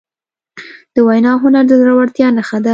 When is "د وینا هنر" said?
0.93-1.63